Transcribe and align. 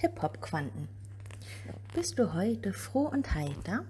Hip-Hop-Quanten. 0.00 0.86
Bist 1.92 2.20
du 2.20 2.32
heute 2.32 2.72
froh 2.72 3.08
und 3.08 3.34
heiter? 3.34 3.84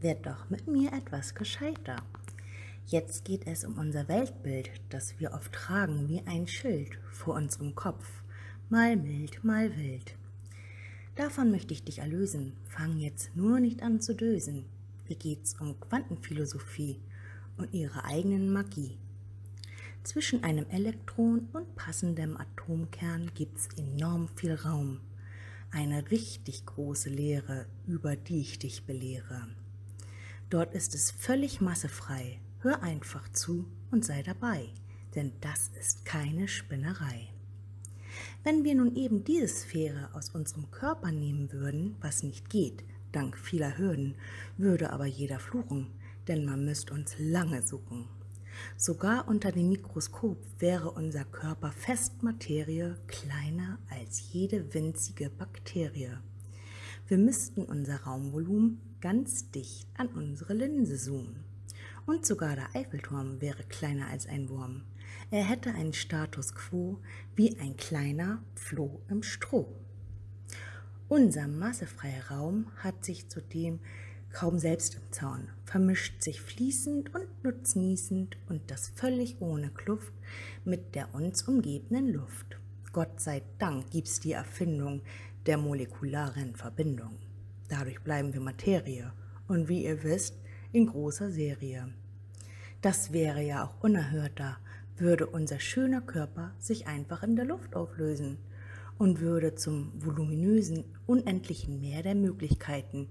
Werd 0.00 0.24
doch 0.24 0.48
mit 0.48 0.68
mir 0.68 0.92
etwas 0.92 1.34
gescheiter. 1.34 1.96
Jetzt 2.86 3.24
geht 3.24 3.48
es 3.48 3.64
um 3.64 3.76
unser 3.76 4.06
Weltbild, 4.06 4.70
das 4.90 5.18
wir 5.18 5.32
oft 5.32 5.52
tragen 5.52 6.08
wie 6.08 6.22
ein 6.24 6.46
Schild 6.46 7.00
vor 7.10 7.34
unserem 7.34 7.74
Kopf, 7.74 8.22
mal 8.68 8.94
mild, 8.94 9.42
mal 9.42 9.76
wild. 9.76 10.14
Davon 11.16 11.50
möchte 11.50 11.74
ich 11.74 11.82
dich 11.82 11.98
erlösen, 11.98 12.52
fang 12.68 13.00
jetzt 13.00 13.34
nur 13.34 13.58
nicht 13.58 13.82
an 13.82 14.00
zu 14.00 14.14
dösen. 14.14 14.66
Hier 15.08 15.16
geht's 15.16 15.56
um 15.60 15.80
Quantenphilosophie 15.80 17.00
und 17.56 17.74
ihre 17.74 18.04
eigenen 18.04 18.52
Magie. 18.52 18.98
Zwischen 20.04 20.44
einem 20.44 20.66
Elektron 20.70 21.48
und 21.52 21.74
passendem 21.74 22.36
Atomkern 22.36 23.32
gibt's 23.34 23.68
enorm 23.76 24.28
viel 24.36 24.54
Raum. 24.54 25.00
Eine 25.72 26.10
richtig 26.10 26.66
große 26.66 27.10
Lehre, 27.10 27.66
über 27.86 28.16
die 28.16 28.40
ich 28.40 28.58
dich 28.58 28.86
belehre. 28.86 29.46
Dort 30.48 30.74
ist 30.74 30.96
es 30.96 31.12
völlig 31.12 31.60
massefrei. 31.60 32.40
Hör 32.58 32.82
einfach 32.82 33.30
zu 33.32 33.66
und 33.92 34.04
sei 34.04 34.24
dabei, 34.24 34.68
denn 35.14 35.32
das 35.40 35.70
ist 35.78 36.04
keine 36.04 36.48
Spinnerei. 36.48 37.28
Wenn 38.42 38.64
wir 38.64 38.74
nun 38.74 38.96
eben 38.96 39.22
diese 39.22 39.46
Sphäre 39.46 40.10
aus 40.12 40.30
unserem 40.30 40.72
Körper 40.72 41.12
nehmen 41.12 41.52
würden, 41.52 41.94
was 42.00 42.24
nicht 42.24 42.50
geht, 42.50 42.82
dank 43.12 43.38
vieler 43.38 43.78
Hürden, 43.78 44.16
würde 44.56 44.90
aber 44.92 45.06
jeder 45.06 45.38
fluchen, 45.38 45.86
denn 46.26 46.44
man 46.44 46.64
müsste 46.64 46.94
uns 46.94 47.14
lange 47.18 47.62
suchen. 47.62 48.08
Sogar 48.76 49.28
unter 49.28 49.52
dem 49.52 49.68
Mikroskop 49.68 50.38
wäre 50.58 50.90
unser 50.90 51.24
Körper 51.24 51.72
Festmaterie 51.72 52.94
kleiner 53.06 53.78
als 53.90 54.32
jede 54.32 54.72
winzige 54.74 55.30
Bakterie. 55.30 56.18
Wir 57.08 57.18
müssten 57.18 57.64
unser 57.64 58.02
Raumvolumen 58.02 58.80
ganz 59.00 59.50
dicht 59.50 59.88
an 59.96 60.08
unsere 60.08 60.54
Linse 60.54 60.96
zoomen. 60.96 61.44
Und 62.06 62.24
sogar 62.26 62.56
der 62.56 62.74
Eiffelturm 62.74 63.40
wäre 63.40 63.64
kleiner 63.64 64.08
als 64.08 64.26
ein 64.26 64.48
Wurm. 64.48 64.82
Er 65.30 65.44
hätte 65.44 65.72
einen 65.72 65.92
Status 65.92 66.54
quo 66.54 66.98
wie 67.36 67.58
ein 67.58 67.76
kleiner 67.76 68.42
Floh 68.54 69.00
im 69.08 69.22
Stroh. 69.22 69.68
Unser 71.08 71.48
massefreier 71.48 72.30
Raum 72.30 72.66
hat 72.76 73.04
sich 73.04 73.28
zudem 73.28 73.80
kaum 74.32 74.58
selbst 74.58 74.94
im 74.94 75.12
Zaun, 75.12 75.48
vermischt 75.64 76.22
sich 76.22 76.40
fließend 76.40 77.14
und 77.14 77.44
nutznießend 77.44 78.36
und 78.48 78.70
das 78.70 78.88
völlig 78.88 79.40
ohne 79.40 79.70
Kluft 79.70 80.12
mit 80.64 80.94
der 80.94 81.14
uns 81.14 81.42
umgebenden 81.42 82.12
Luft. 82.12 82.58
Gott 82.92 83.20
sei 83.20 83.42
Dank 83.58 83.90
gibt's 83.90 84.20
die 84.20 84.32
Erfindung 84.32 85.02
der 85.46 85.58
molekularen 85.58 86.54
Verbindung. 86.54 87.18
Dadurch 87.68 88.00
bleiben 88.00 88.32
wir 88.32 88.40
Materie 88.40 89.12
und 89.48 89.68
wie 89.68 89.84
ihr 89.84 90.02
wisst, 90.02 90.34
in 90.72 90.86
großer 90.86 91.30
Serie. 91.30 91.92
Das 92.80 93.12
wäre 93.12 93.42
ja 93.42 93.64
auch 93.64 93.82
unerhörter, 93.82 94.58
würde 94.96 95.26
unser 95.26 95.60
schöner 95.60 96.00
Körper 96.00 96.52
sich 96.58 96.86
einfach 96.86 97.22
in 97.22 97.36
der 97.36 97.44
Luft 97.44 97.74
auflösen 97.74 98.38
und 98.98 99.20
würde 99.20 99.54
zum 99.54 99.92
voluminösen, 99.96 100.84
unendlichen 101.06 101.80
Meer 101.80 102.02
der 102.02 102.14
Möglichkeiten, 102.14 103.08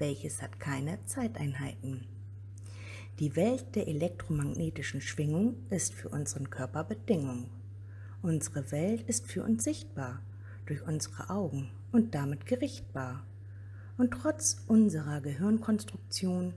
welches 0.00 0.42
hat 0.42 0.58
keine 0.58 1.04
Zeiteinheiten. 1.04 2.06
Die 3.20 3.36
Welt 3.36 3.76
der 3.76 3.86
elektromagnetischen 3.86 5.00
Schwingung 5.00 5.56
ist 5.68 5.92
für 5.92 6.08
unseren 6.08 6.48
Körper 6.48 6.84
Bedingung. 6.84 7.50
Unsere 8.22 8.72
Welt 8.72 9.02
ist 9.02 9.30
für 9.30 9.44
uns 9.44 9.62
sichtbar, 9.62 10.22
durch 10.66 10.82
unsere 10.86 11.30
Augen 11.30 11.70
und 11.92 12.14
damit 12.14 12.46
gerichtbar. 12.46 13.24
Und 13.98 14.12
trotz 14.12 14.62
unserer 14.66 15.20
Gehirnkonstruktion, 15.20 16.54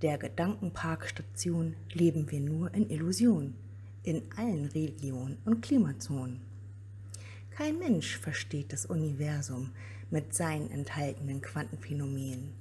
der 0.00 0.16
Gedankenparkstation, 0.16 1.76
leben 1.92 2.30
wir 2.30 2.40
nur 2.40 2.72
in 2.72 2.88
Illusion, 2.88 3.54
in 4.02 4.22
allen 4.36 4.66
Religionen 4.66 5.36
und 5.44 5.60
Klimazonen. 5.60 6.40
Kein 7.50 7.78
Mensch 7.78 8.16
versteht 8.16 8.72
das 8.72 8.86
Universum 8.86 9.72
mit 10.10 10.32
seinen 10.34 10.70
enthaltenen 10.70 11.42
Quantenphänomenen. 11.42 12.57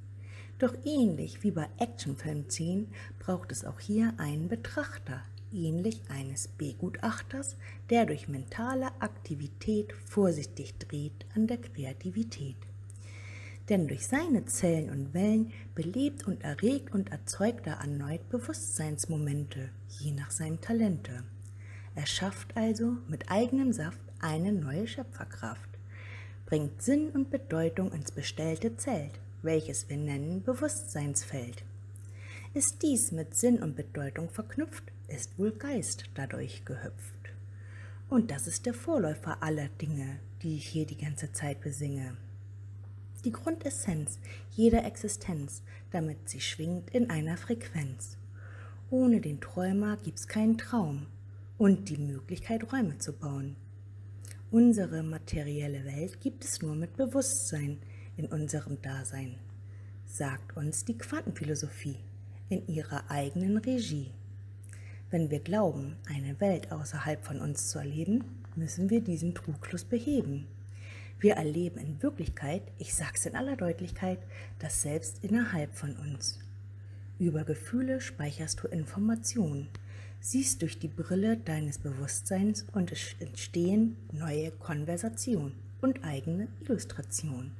Doch 0.59 0.73
ähnlich 0.85 1.43
wie 1.43 1.51
bei 1.51 1.67
Actionfilmszenen 1.77 2.87
braucht 3.19 3.51
es 3.51 3.63
auch 3.63 3.79
hier 3.79 4.13
einen 4.17 4.47
Betrachter, 4.47 5.21
ähnlich 5.53 6.01
eines 6.09 6.47
Begutachters, 6.47 7.57
der 7.91 8.05
durch 8.07 8.27
mentale 8.27 8.87
Aktivität 8.99 9.93
vorsichtig 9.93 10.73
dreht 10.79 11.25
an 11.35 11.45
der 11.45 11.57
Kreativität. 11.57 12.57
Denn 13.69 13.87
durch 13.87 14.07
seine 14.07 14.45
Zellen 14.45 14.89
und 14.89 15.13
Wellen 15.13 15.51
belebt 15.75 16.25
und 16.25 16.43
erregt 16.43 16.93
und 16.93 17.11
erzeugt 17.11 17.67
er 17.67 17.75
erneut 17.81 18.27
Bewusstseinsmomente, 18.29 19.69
je 19.99 20.11
nach 20.11 20.31
seinem 20.31 20.59
Talente. 20.61 21.23
Er 21.93 22.05
schafft 22.05 22.55
also 22.55 22.97
mit 23.07 23.29
eigenem 23.29 23.73
Saft 23.73 23.99
eine 24.19 24.53
neue 24.53 24.87
Schöpferkraft, 24.87 25.69
bringt 26.45 26.81
Sinn 26.81 27.09
und 27.09 27.29
Bedeutung 27.29 27.91
ins 27.91 28.11
bestellte 28.11 28.77
Zelt, 28.77 29.19
welches 29.47 29.89
wir 29.89 29.97
nennen 29.97 30.43
Bewusstseinsfeld. 30.43 31.63
Ist 32.53 32.83
dies 32.83 33.13
mit 33.13 33.33
Sinn 33.33 33.63
und 33.63 33.77
Bedeutung 33.77 34.29
verknüpft, 34.29 34.83
ist 35.07 35.39
wohl 35.39 35.53
Geist 35.53 36.03
dadurch 36.15 36.65
gehüpft. 36.65 37.31
Und 38.09 38.29
das 38.29 38.45
ist 38.47 38.65
der 38.65 38.73
Vorläufer 38.73 39.41
aller 39.41 39.69
Dinge, 39.81 40.19
die 40.43 40.57
ich 40.57 40.67
hier 40.67 40.85
die 40.85 40.97
ganze 40.97 41.31
Zeit 41.31 41.61
besinge. 41.61 42.17
Die 43.23 43.31
Grundessenz 43.31 44.19
jeder 44.51 44.83
Existenz, 44.83 45.63
damit 45.91 46.27
sie 46.27 46.41
schwingt 46.41 46.89
in 46.89 47.09
einer 47.09 47.37
Frequenz. 47.37 48.17
Ohne 48.89 49.21
den 49.21 49.39
Träumer 49.39 49.95
gibt's 49.95 50.27
keinen 50.27 50.57
Traum 50.57 51.07
und 51.57 51.87
die 51.87 51.97
Möglichkeit, 51.97 52.71
Räume 52.73 52.97
zu 52.97 53.13
bauen. 53.13 53.55
Unsere 54.51 55.03
materielle 55.03 55.85
Welt 55.85 56.19
gibt 56.19 56.43
es 56.43 56.61
nur 56.61 56.75
mit 56.75 56.97
Bewusstsein, 56.97 57.79
in 58.17 58.25
unserem 58.25 58.81
Dasein, 58.81 59.35
sagt 60.05 60.57
uns 60.57 60.83
die 60.83 60.97
Quantenphilosophie 60.97 61.97
in 62.49 62.67
ihrer 62.67 63.09
eigenen 63.09 63.57
Regie. 63.57 64.11
Wenn 65.09 65.29
wir 65.29 65.39
glauben, 65.39 65.95
eine 66.09 66.39
Welt 66.41 66.71
außerhalb 66.71 67.23
von 67.23 67.39
uns 67.39 67.69
zu 67.69 67.79
erleben, 67.79 68.23
müssen 68.55 68.89
wir 68.89 69.01
diesen 69.01 69.35
Trugschluss 69.35 69.85
beheben. 69.85 70.47
Wir 71.19 71.35
erleben 71.35 71.79
in 71.79 72.01
Wirklichkeit, 72.03 72.61
ich 72.77 72.93
sag's 72.93 73.25
in 73.25 73.35
aller 73.35 73.55
Deutlichkeit, 73.55 74.19
das 74.59 74.81
Selbst 74.81 75.23
innerhalb 75.23 75.73
von 75.73 75.95
uns. 75.95 76.39
Über 77.19 77.43
Gefühle 77.43 78.01
speicherst 78.01 78.61
du 78.61 78.67
Informationen, 78.67 79.69
siehst 80.19 80.61
durch 80.61 80.77
die 80.77 80.87
Brille 80.87 81.37
deines 81.37 81.79
Bewusstseins 81.79 82.65
und 82.73 82.91
es 82.91 83.15
entstehen 83.19 83.95
neue 84.11 84.51
Konversationen 84.51 85.53
und 85.81 86.03
eigene 86.03 86.47
Illustrationen. 86.61 87.51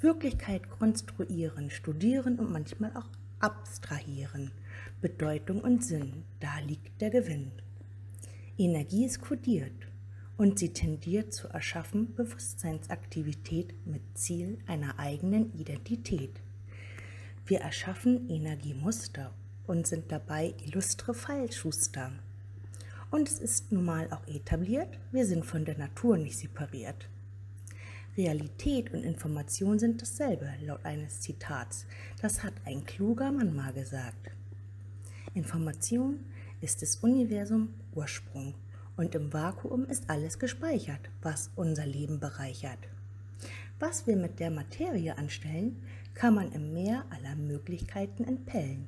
Wirklichkeit 0.00 0.68
konstruieren, 0.68 1.70
studieren 1.70 2.38
und 2.38 2.50
manchmal 2.50 2.94
auch 2.96 3.08
abstrahieren. 3.40 4.50
Bedeutung 5.00 5.60
und 5.60 5.84
Sinn, 5.84 6.24
da 6.40 6.58
liegt 6.58 7.00
der 7.00 7.10
Gewinn. 7.10 7.50
Energie 8.58 9.06
ist 9.06 9.20
kodiert 9.20 9.86
und 10.36 10.58
sie 10.58 10.72
tendiert 10.72 11.32
zu 11.32 11.48
erschaffen 11.48 12.14
Bewusstseinsaktivität 12.14 13.74
mit 13.86 14.02
Ziel 14.14 14.58
einer 14.66 14.98
eigenen 14.98 15.52
Identität. 15.58 16.40
Wir 17.46 17.60
erschaffen 17.60 18.28
Energiemuster 18.28 19.32
und 19.66 19.86
sind 19.86 20.12
dabei 20.12 20.54
illustre 20.66 21.14
Fallschuster. 21.14 22.12
Und 23.10 23.28
es 23.28 23.38
ist 23.38 23.72
nun 23.72 23.84
mal 23.84 24.10
auch 24.12 24.26
etabliert, 24.26 24.98
wir 25.12 25.24
sind 25.24 25.46
von 25.46 25.64
der 25.64 25.78
Natur 25.78 26.18
nicht 26.18 26.38
separiert. 26.38 27.08
Realität 28.16 28.94
und 28.94 29.04
Information 29.04 29.78
sind 29.78 30.00
dasselbe, 30.00 30.48
laut 30.64 30.84
eines 30.84 31.20
Zitats. 31.20 31.86
Das 32.22 32.42
hat 32.42 32.54
ein 32.64 32.84
kluger 32.84 33.30
Mann 33.30 33.54
mal 33.54 33.72
gesagt. 33.74 34.30
Information 35.34 36.20
ist 36.62 36.80
des 36.80 36.96
Universum 36.96 37.74
Ursprung 37.94 38.54
und 38.96 39.14
im 39.14 39.32
Vakuum 39.32 39.84
ist 39.84 40.08
alles 40.08 40.38
gespeichert, 40.38 41.10
was 41.20 41.50
unser 41.56 41.84
Leben 41.84 42.18
bereichert. 42.18 42.78
Was 43.78 44.06
wir 44.06 44.16
mit 44.16 44.40
der 44.40 44.50
Materie 44.50 45.18
anstellen, 45.18 45.82
kann 46.14 46.34
man 46.34 46.52
im 46.52 46.72
Meer 46.72 47.04
aller 47.10 47.36
Möglichkeiten 47.36 48.24
entpellen. 48.24 48.86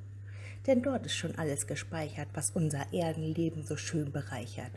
Denn 0.67 0.83
dort 0.83 1.05
ist 1.05 1.17
schon 1.17 1.37
alles 1.37 1.67
gespeichert, 1.67 2.29
was 2.33 2.53
unser 2.53 2.95
Erdenleben 2.95 3.65
so 3.65 3.77
schön 3.77 4.11
bereichert. 4.11 4.73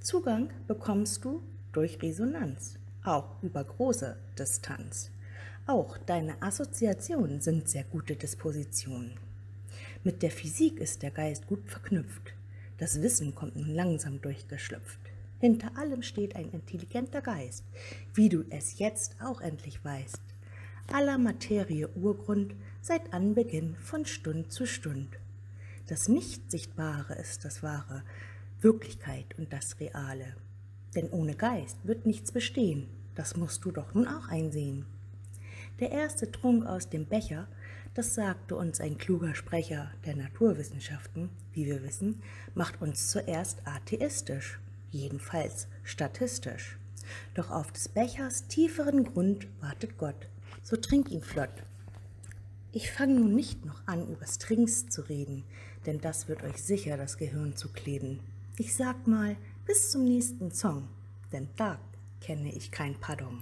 Zugang 0.00 0.50
bekommst 0.66 1.24
du 1.24 1.40
durch 1.72 2.02
Resonanz 2.02 2.80
auch 3.04 3.42
über 3.42 3.64
große 3.64 4.16
Distanz. 4.38 5.10
Auch 5.66 5.98
deine 5.98 6.40
Assoziationen 6.42 7.40
sind 7.40 7.68
sehr 7.68 7.84
gute 7.84 8.16
Dispositionen. 8.16 9.12
Mit 10.02 10.22
der 10.22 10.30
Physik 10.30 10.80
ist 10.80 11.02
der 11.02 11.10
Geist 11.10 11.46
gut 11.46 11.68
verknüpft. 11.68 12.34
Das 12.78 13.02
Wissen 13.02 13.34
kommt 13.34 13.56
nun 13.56 13.74
langsam 13.74 14.20
durchgeschlüpft. 14.20 14.98
Hinter 15.38 15.76
allem 15.76 16.02
steht 16.02 16.36
ein 16.36 16.50
intelligenter 16.50 17.22
Geist, 17.22 17.64
wie 18.14 18.28
du 18.28 18.44
es 18.50 18.78
jetzt 18.78 19.16
auch 19.22 19.40
endlich 19.40 19.84
weißt. 19.84 20.20
Aller 20.92 21.18
Materie 21.18 21.88
Urgrund 21.88 22.54
seit 22.82 23.12
Anbeginn 23.12 23.76
von 23.76 24.06
Stund 24.06 24.52
zu 24.52 24.66
Stund. 24.66 25.18
Das 25.86 26.08
Nicht-Sichtbare 26.08 27.14
ist 27.14 27.44
das 27.44 27.62
Wahre, 27.62 28.02
Wirklichkeit 28.60 29.38
und 29.38 29.52
das 29.52 29.78
Reale. 29.80 30.34
Denn 30.94 31.10
ohne 31.10 31.34
Geist 31.34 31.78
wird 31.84 32.06
nichts 32.06 32.32
bestehen, 32.32 32.88
das 33.14 33.36
musst 33.36 33.64
du 33.64 33.70
doch 33.70 33.94
nun 33.94 34.08
auch 34.08 34.28
einsehen. 34.28 34.86
Der 35.78 35.90
erste 35.90 36.30
Trunk 36.30 36.66
aus 36.66 36.88
dem 36.88 37.06
Becher, 37.06 37.46
das 37.94 38.14
sagte 38.14 38.56
uns 38.56 38.80
ein 38.80 38.98
kluger 38.98 39.34
Sprecher 39.34 39.90
der 40.04 40.16
Naturwissenschaften, 40.16 41.30
wie 41.52 41.66
wir 41.66 41.82
wissen, 41.82 42.22
macht 42.54 42.80
uns 42.80 43.08
zuerst 43.08 43.66
atheistisch, 43.66 44.60
jedenfalls 44.90 45.68
statistisch. 45.82 46.76
Doch 47.34 47.50
auf 47.50 47.72
des 47.72 47.88
Bechers 47.88 48.46
tieferen 48.46 49.04
Grund 49.04 49.48
wartet 49.60 49.98
Gott, 49.98 50.28
so 50.62 50.76
trink 50.76 51.10
ihn 51.10 51.22
flott. 51.22 51.62
Ich 52.72 52.92
fange 52.92 53.14
nun 53.14 53.34
nicht 53.34 53.64
noch 53.64 53.82
an, 53.86 54.06
übers 54.08 54.38
Trinks 54.38 54.88
zu 54.88 55.02
reden, 55.02 55.44
denn 55.86 56.00
das 56.00 56.28
wird 56.28 56.44
euch 56.44 56.62
sicher 56.62 56.96
das 56.96 57.16
Gehirn 57.16 57.56
zu 57.56 57.68
kleben. 57.68 58.20
Ich 58.58 58.76
sag 58.76 59.06
mal, 59.06 59.36
bis 59.70 59.92
zum 59.92 60.04
nächsten 60.04 60.50
Song, 60.50 60.88
denn 61.32 61.48
da 61.54 61.78
kenne 62.20 62.52
ich 62.52 62.72
kein 62.72 62.98
Pardon. 62.98 63.38